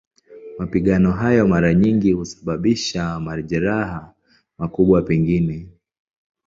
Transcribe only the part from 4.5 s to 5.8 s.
makubwa pengine.